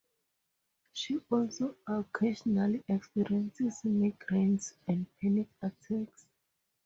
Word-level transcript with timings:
She 0.93 1.19
also 1.29 1.75
occasionally 1.85 2.83
experiences 2.87 3.81
migraines 3.85 4.73
and 4.87 5.05
panic 5.21 5.49
attacks. 5.61 6.25